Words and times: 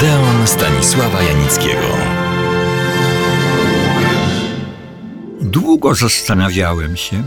Odeon 0.00 0.46
Stanisława 0.46 1.22
Janickiego. 1.22 1.86
Długo 5.40 5.94
zastanawiałem 5.94 6.96
się, 6.96 7.24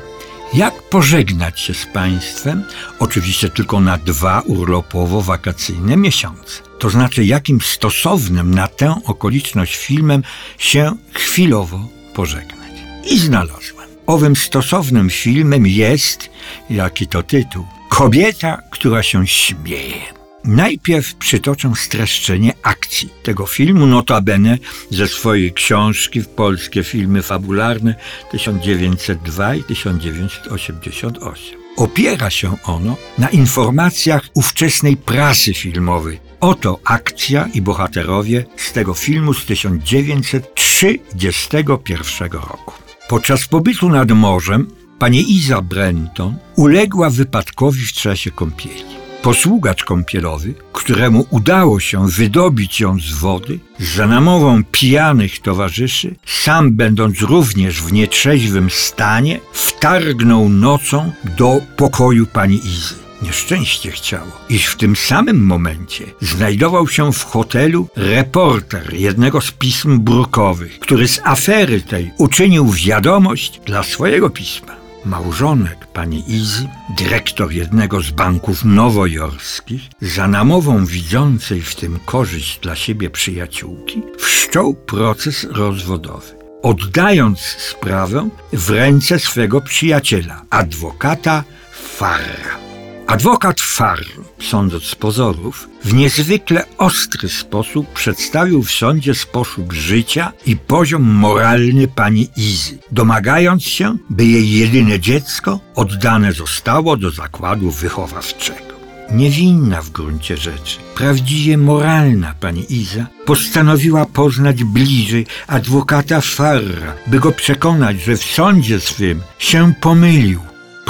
jak 0.53 0.89
pożegnać 0.89 1.59
się 1.59 1.73
z 1.73 1.86
państwem, 1.86 2.63
oczywiście 2.99 3.49
tylko 3.49 3.79
na 3.79 3.97
dwa 3.97 4.41
urlopowo-wakacyjne 4.41 5.97
miesiące. 5.97 6.62
To 6.79 6.90
znaczy, 6.90 7.26
jakim 7.26 7.62
stosownym 7.62 8.55
na 8.55 8.67
tę 8.67 8.96
okoliczność 9.05 9.78
filmem 9.78 10.24
się 10.58 10.96
chwilowo 11.13 11.79
pożegnać. 12.13 12.71
I 13.12 13.19
znalazłem. 13.19 13.90
Owym 14.05 14.35
stosownym 14.35 15.10
filmem 15.10 15.67
jest, 15.67 16.30
jaki 16.70 17.08
to 17.08 17.23
tytuł, 17.23 17.66
Kobieta, 17.90 18.62
która 18.71 19.03
się 19.03 19.27
śmieje. 19.27 20.12
Najpierw 20.45 21.16
przytoczę 21.16 21.73
streszczenie 21.76 22.54
akcji 22.63 23.09
tego 23.23 23.45
filmu, 23.45 23.88
notabene 23.88 24.58
ze 24.90 25.08
swojej 25.08 25.54
książki 25.54 26.22
w 26.22 26.27
polskie 26.27 26.84
filmy 26.84 27.22
fabularne 27.22 27.95
1902 28.31 29.55
i 29.55 29.63
1988. 29.63 31.59
Opiera 31.77 32.30
się 32.30 32.58
ono 32.63 32.95
na 33.18 33.30
informacjach 33.30 34.30
ówczesnej 34.34 34.98
prasy 34.98 35.54
filmowej. 35.54 36.20
Oto 36.40 36.80
akcja 36.85 37.49
i 37.54 37.62
bohaterowie 37.62 38.46
z 38.57 38.73
tego 38.73 38.94
filmu 38.94 39.34
z 39.34 39.46
1931 39.46 42.32
roku. 42.32 42.73
Podczas 43.10 43.48
pobytu 43.48 43.90
nad 43.90 44.12
morzem 44.12 44.68
pani 44.99 45.35
Iza 45.35 45.62
Brenton 45.62 46.35
uległa 46.55 47.10
wypadkowi 47.10 47.82
w 47.82 47.94
czasie 47.94 48.32
kąpieli. 48.32 49.02
Posługacz 49.23 49.84
kąpielowy, 49.84 50.54
któremu 50.73 51.26
udało 51.30 51.80
się 51.80 52.08
wydobić 52.08 52.80
ją 52.80 53.00
z 53.00 53.13
wody, 53.13 53.59
za 53.80 54.08
namową 54.08 54.63
pijanych 54.71 55.40
towarzyszy, 55.40 56.16
sam 56.26 56.71
będąc 56.71 57.21
również 57.21 57.82
w 57.82 57.94
nietrzeźwym 57.94 58.70
stanie, 58.70 59.40
wtargnął 59.54 60.49
nocą 60.49 61.12
do 61.38 61.62
pokoju 61.77 62.26
pani 62.26 62.55
Izy. 62.55 62.96
Nieszczęście 63.21 63.91
chciało, 63.91 64.31
iż 64.49 64.66
w 64.66 64.77
tym 64.77 64.95
samym 64.95 65.45
momencie 65.45 66.05
znajdował 66.21 66.88
się 66.88 67.13
w 67.13 67.23
hotelu 67.23 67.88
reporter 67.95 68.94
jednego 68.94 69.41
z 69.41 69.51
pism 69.51 69.99
brukowych, 69.99 70.79
który 70.79 71.07
z 71.07 71.19
afery 71.23 71.81
tej 71.81 72.11
uczynił 72.17 72.69
wiadomość 72.69 73.61
dla 73.66 73.83
swojego 73.83 74.29
pisma. 74.29 74.82
Małżonek 75.05 75.87
pani 75.87 76.23
Izy, 76.27 76.67
dyrektor 76.97 77.51
jednego 77.51 78.01
z 78.01 78.11
banków 78.11 78.65
nowojorskich, 78.65 79.81
za 80.01 80.27
namową 80.27 80.85
widzącej 80.85 81.61
w 81.61 81.75
tym 81.75 81.99
korzyść 82.05 82.59
dla 82.59 82.75
siebie 82.75 83.09
przyjaciółki, 83.09 84.01
wszczął 84.17 84.73
proces 84.73 85.47
rozwodowy, 85.51 86.35
oddając 86.61 87.39
sprawę 87.39 88.29
w 88.53 88.69
ręce 88.69 89.19
swego 89.19 89.61
przyjaciela, 89.61 90.41
adwokata 90.49 91.43
Farra. 91.71 92.72
Adwokat 93.07 93.61
Farr, 93.61 94.05
sądząc 94.41 94.83
z 94.83 94.95
pozorów, 94.95 95.69
w 95.83 95.93
niezwykle 95.93 96.65
ostry 96.77 97.29
sposób 97.29 97.93
przedstawił 97.93 98.63
w 98.63 98.71
sądzie 98.71 99.15
sposób 99.15 99.73
życia 99.73 100.31
i 100.45 100.57
poziom 100.57 101.01
moralny 101.03 101.87
pani 101.87 102.29
Izy, 102.37 102.77
domagając 102.91 103.63
się, 103.63 103.97
by 104.09 104.25
jej 104.25 104.51
jedyne 104.51 104.99
dziecko 104.99 105.59
oddane 105.75 106.33
zostało 106.33 106.97
do 106.97 107.11
zakładu 107.11 107.71
wychowawczego. 107.71 108.73
Niewinna 109.11 109.81
w 109.81 109.89
gruncie 109.89 110.38
rzeczy, 110.38 110.79
prawdziwie 110.95 111.57
moralna 111.57 112.33
pani 112.39 112.73
Iza 112.73 113.05
postanowiła 113.25 114.05
poznać 114.05 114.63
bliżej 114.63 115.25
adwokata 115.47 116.21
Farra, 116.21 116.93
by 117.07 117.19
go 117.19 117.31
przekonać, 117.31 118.01
że 118.01 118.17
w 118.17 118.23
sądzie 118.23 118.79
swym 118.79 119.22
się 119.39 119.73
pomylił 119.81 120.39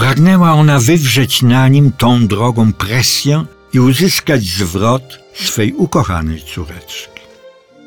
Pragnęła 0.03 0.53
ona 0.53 0.79
wywrzeć 0.79 1.41
na 1.41 1.67
nim 1.67 1.91
tą 1.91 2.27
drogą 2.27 2.73
presję 2.73 3.45
i 3.73 3.79
uzyskać 3.79 4.43
zwrot 4.43 5.19
swej 5.33 5.73
ukochanej 5.73 6.41
córeczki. 6.55 7.21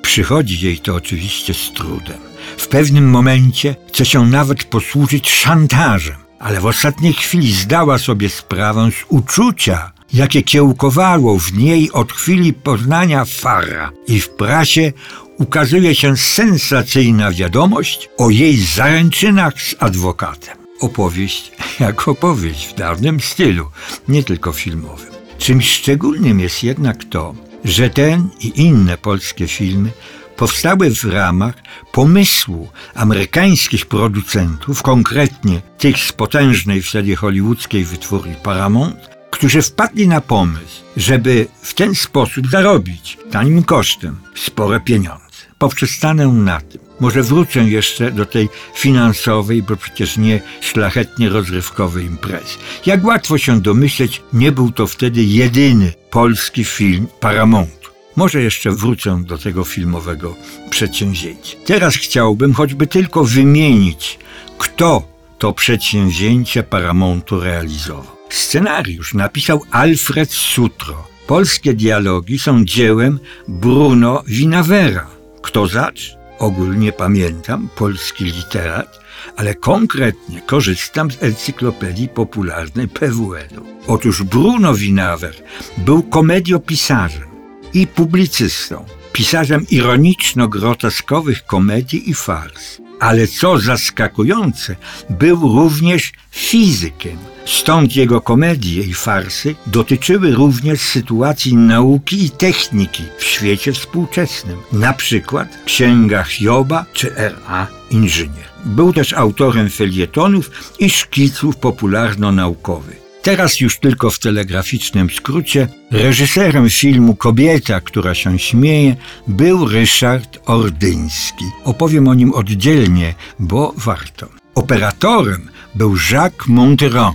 Przychodzi 0.02 0.66
jej 0.66 0.78
to 0.78 0.94
oczywiście 0.94 1.54
z 1.54 1.72
trudem. 1.72 2.18
W 2.56 2.68
pewnym 2.68 3.10
momencie 3.10 3.76
chce 3.88 4.04
się 4.04 4.26
nawet 4.26 4.64
posłużyć 4.64 5.30
szantażem, 5.30 6.16
ale 6.38 6.60
w 6.60 6.66
ostatniej 6.66 7.12
chwili 7.12 7.52
zdała 7.52 7.98
sobie 7.98 8.28
sprawę 8.28 8.90
z 8.90 9.04
uczucia, 9.08 9.92
jakie 10.12 10.42
kiełkowało 10.42 11.38
w 11.38 11.52
niej 11.52 11.92
od 11.92 12.12
chwili 12.12 12.52
poznania 12.52 13.24
Fara 13.24 13.90
i 14.08 14.20
w 14.20 14.28
prasie 14.28 14.92
ukazuje 15.38 15.94
się 15.94 16.16
sensacyjna 16.16 17.30
wiadomość 17.30 18.08
o 18.18 18.30
jej 18.30 18.56
zaręczynach 18.56 19.62
z 19.62 19.74
adwokatem 19.78 20.65
opowieść 20.80 21.52
jak 21.80 22.08
opowieść 22.08 22.66
w 22.66 22.74
dawnym 22.74 23.20
stylu, 23.20 23.70
nie 24.08 24.22
tylko 24.22 24.52
filmowym. 24.52 25.12
Czymś 25.38 25.70
szczególnym 25.70 26.40
jest 26.40 26.62
jednak 26.62 27.04
to, 27.04 27.34
że 27.64 27.90
ten 27.90 28.28
i 28.40 28.60
inne 28.60 28.98
polskie 28.98 29.48
filmy 29.48 29.90
powstały 30.36 30.90
w 30.90 31.04
ramach 31.04 31.54
pomysłu 31.92 32.68
amerykańskich 32.94 33.86
producentów, 33.86 34.82
konkretnie 34.82 35.62
tych 35.78 35.98
z 35.98 36.12
potężnej 36.12 36.82
wtedy 36.82 37.16
hollywoodzkiej 37.16 37.84
wytwórni 37.84 38.34
Paramount, 38.42 39.10
którzy 39.30 39.62
wpadli 39.62 40.08
na 40.08 40.20
pomysł, 40.20 40.82
żeby 40.96 41.46
w 41.62 41.74
ten 41.74 41.94
sposób 41.94 42.46
zarobić 42.50 43.18
tanim 43.30 43.62
kosztem 43.62 44.16
spore 44.34 44.80
pieniądze. 44.80 45.26
Poprzestanę 45.58 46.26
na 46.26 46.60
tym. 46.60 46.85
Może 47.00 47.22
wrócę 47.22 47.60
jeszcze 47.60 48.12
do 48.12 48.26
tej 48.26 48.48
finansowej, 48.74 49.62
bo 49.62 49.76
przecież 49.76 50.16
nie 50.16 50.40
szlachetnie 50.60 51.28
rozrywkowej 51.28 52.04
imprezy. 52.04 52.56
Jak 52.86 53.04
łatwo 53.04 53.38
się 53.38 53.60
domyśleć, 53.60 54.22
nie 54.32 54.52
był 54.52 54.72
to 54.72 54.86
wtedy 54.86 55.24
jedyny 55.24 55.92
polski 56.10 56.64
film 56.64 57.06
Paramountu. 57.20 57.90
Może 58.16 58.42
jeszcze 58.42 58.70
wrócę 58.70 59.22
do 59.26 59.38
tego 59.38 59.64
filmowego 59.64 60.34
przedsięwzięcia. 60.70 61.56
Teraz 61.64 61.94
chciałbym 61.94 62.54
choćby 62.54 62.86
tylko 62.86 63.24
wymienić, 63.24 64.18
kto 64.58 65.08
to 65.38 65.52
przedsięwzięcie 65.52 66.62
Paramountu 66.62 67.40
realizował. 67.40 68.16
Scenariusz 68.30 69.14
napisał 69.14 69.62
Alfred 69.70 70.32
Sutro. 70.32 71.08
Polskie 71.26 71.74
dialogi 71.74 72.38
są 72.38 72.64
dziełem 72.64 73.18
Bruno 73.48 74.22
Vinavera. 74.26 75.06
Kto 75.42 75.66
zacz? 75.66 76.16
Ogólnie 76.38 76.92
pamiętam 76.92 77.68
polski 77.76 78.24
literat, 78.24 79.00
ale 79.36 79.54
konkretnie 79.54 80.40
korzystam 80.40 81.10
z 81.10 81.22
encyklopedii 81.22 82.08
popularnej 82.08 82.88
PWN-u. 82.88 83.66
Otóż 83.86 84.22
Bruno 84.22 84.74
Winawer 84.74 85.34
był 85.78 86.02
komediopisarzem 86.02 87.28
i 87.74 87.86
publicystą, 87.86 88.84
pisarzem 89.12 89.66
ironiczno-groteskowych 89.70 91.46
komedii 91.46 92.10
i 92.10 92.14
fars. 92.14 92.85
Ale 93.00 93.26
co 93.26 93.58
zaskakujące, 93.58 94.76
był 95.10 95.40
również 95.40 96.12
fizykiem. 96.30 97.18
Stąd 97.46 97.96
jego 97.96 98.20
komedie 98.20 98.82
i 98.82 98.94
farsy 98.94 99.54
dotyczyły 99.66 100.30
również 100.30 100.80
sytuacji 100.80 101.56
nauki 101.56 102.24
i 102.24 102.30
techniki 102.30 103.02
w 103.18 103.24
świecie 103.24 103.72
współczesnym, 103.72 104.56
na 104.72 104.92
przykład 104.92 105.48
Księga 105.64 106.22
Hioba 106.22 106.84
czy 106.92 107.16
R.A. 107.16 107.66
Inżynier. 107.90 108.46
Był 108.64 108.92
też 108.92 109.12
autorem 109.12 109.70
felietonów 109.70 110.50
i 110.78 110.90
szkiców 110.90 111.56
popularno-naukowych. 111.56 113.05
Teraz 113.26 113.60
już 113.60 113.78
tylko 113.78 114.10
w 114.10 114.18
telegraficznym 114.18 115.10
skrócie, 115.10 115.68
reżyserem 115.90 116.70
filmu 116.70 117.16
Kobieta, 117.16 117.80
która 117.80 118.14
się 118.14 118.38
śmieje, 118.38 118.96
był 119.26 119.68
Ryszard 119.68 120.38
Ordyński. 120.44 121.44
Opowiem 121.64 122.08
o 122.08 122.14
nim 122.14 122.32
oddzielnie, 122.34 123.14
bo 123.38 123.74
warto. 123.76 124.28
Operatorem 124.54 125.48
był 125.74 125.96
Jacques 126.10 126.46
Monteron. 126.48 127.14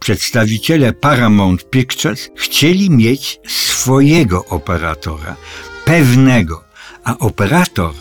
Przedstawiciele 0.00 0.92
Paramount 0.92 1.70
Pictures 1.70 2.30
chcieli 2.36 2.90
mieć 2.90 3.40
swojego 3.48 4.44
operatora, 4.44 5.36
pewnego, 5.84 6.64
a 7.04 7.18
operator 7.18 7.94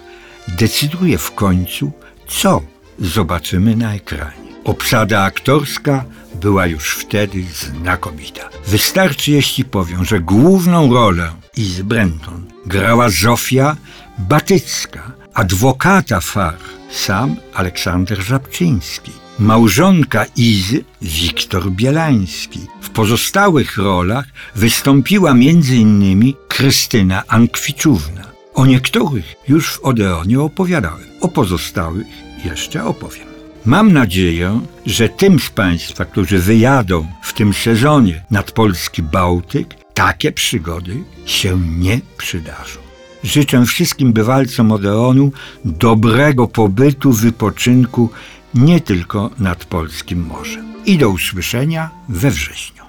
decyduje 0.47 1.17
w 1.17 1.31
końcu, 1.31 1.91
co 2.27 2.61
zobaczymy 2.99 3.75
na 3.75 3.93
ekranie. 3.93 4.51
Obsada 4.63 5.23
aktorska 5.23 6.05
była 6.41 6.67
już 6.67 6.95
wtedy 6.95 7.43
znakomita. 7.53 8.49
Wystarczy, 8.67 9.31
jeśli 9.31 9.65
powiem, 9.65 10.05
że 10.05 10.19
główną 10.19 10.93
rolę 10.93 11.31
Izzy 11.57 11.83
Brenton 11.83 12.45
grała 12.65 13.09
Zofia 13.09 13.77
Batycka, 14.17 15.11
adwokata 15.33 16.19
Far, 16.19 16.57
sam 16.91 17.35
Aleksander 17.53 18.21
Żabczyński. 18.21 19.11
Małżonka 19.39 20.25
Izy, 20.35 20.83
Wiktor 21.01 21.71
Bielański. 21.71 22.59
W 22.81 22.89
pozostałych 22.89 23.77
rolach 23.77 24.25
wystąpiła 24.55 25.31
m.in. 25.31 26.33
Krystyna 26.47 27.23
Ankwiczówna. 27.27 28.23
O 28.53 28.65
niektórych 28.65 29.35
już 29.47 29.73
w 29.73 29.79
Odeonie 29.79 30.39
opowiadałem, 30.39 31.07
o 31.21 31.27
pozostałych 31.27 32.07
jeszcze 32.45 32.85
opowiem. 32.85 33.30
Mam 33.65 33.93
nadzieję, 33.93 34.61
że 34.85 35.09
tym 35.09 35.39
z 35.39 35.49
Państwa, 35.49 36.05
którzy 36.05 36.39
wyjadą 36.39 37.07
w 37.21 37.33
tym 37.33 37.53
sezonie 37.53 38.23
nad 38.31 38.51
polski 38.51 39.03
Bałtyk, 39.03 39.75
takie 39.93 40.31
przygody 40.31 41.03
się 41.25 41.59
nie 41.77 41.99
przydarzą. 42.17 42.79
Życzę 43.23 43.65
wszystkim 43.65 44.13
bywalcom 44.13 44.71
Odeonu 44.71 45.31
dobrego 45.65 46.47
pobytu, 46.47 47.11
wypoczynku 47.11 48.09
nie 48.53 48.81
tylko 48.81 49.29
nad 49.39 49.65
polskim 49.65 50.25
morzem. 50.25 50.73
I 50.85 50.97
do 50.97 51.09
usłyszenia 51.09 51.89
we 52.09 52.31
wrześniu. 52.31 52.80